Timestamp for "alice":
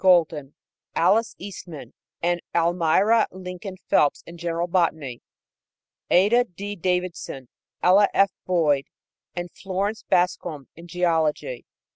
0.95-1.35